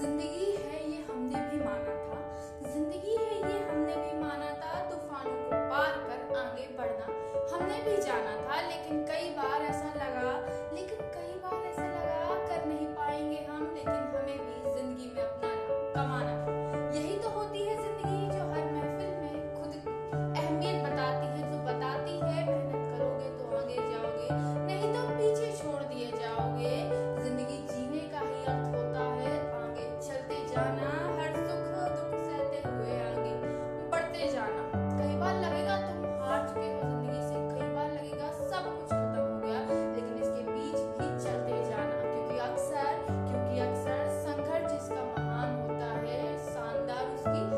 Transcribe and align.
ज़िंदगी 0.00 0.48
है 0.62 0.78
ये 0.90 0.98
हमने 1.02 1.40
भी 1.50 1.58
माना 1.58 1.92
था। 2.06 2.16
ज़िंदगी 2.72 3.14
है 3.16 3.36
ये 3.42 3.58
हमने 3.68 3.94
भी 3.96 4.18
माना 4.20 4.50
था, 4.60 4.80
तूफानों 4.90 5.36
को 5.42 5.60
पार 5.70 5.94
कर 6.08 6.36
आगे 6.38 6.66
बढ़ना। 6.78 7.06
हमने 7.52 7.78
भी 7.84 7.96
जाना 8.02 8.34
था, 8.42 8.60
लेकिन 8.68 9.04
कई 9.06 9.25
okay 47.26 47.55